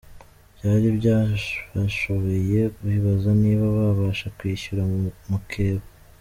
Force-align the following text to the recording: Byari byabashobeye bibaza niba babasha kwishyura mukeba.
Byari 0.55 0.87
byabashobeye 0.97 2.59
bibaza 2.87 3.31
niba 3.41 3.65
babasha 3.77 4.27
kwishyura 4.37 4.81
mukeba. 5.29 5.85